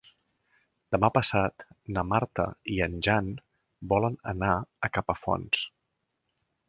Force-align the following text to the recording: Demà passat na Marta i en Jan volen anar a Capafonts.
Demà 0.95 1.09
passat 1.17 1.65
na 1.97 2.03
Marta 2.13 2.45
i 2.77 2.79
en 2.85 2.95
Jan 3.09 3.29
volen 3.93 4.17
anar 4.35 4.53
a 4.57 4.91
Capafonts. 4.97 5.63